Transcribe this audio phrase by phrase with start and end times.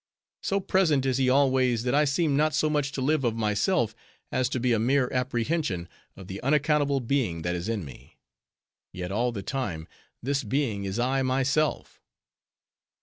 [0.41, 3.93] So present is he always, that I seem not so much to live of myself,
[4.31, 8.17] as to be a mere apprehension of the unaccountable being that is in me.
[8.93, 9.87] Yet all the time,
[10.23, 12.01] this being is I, myself."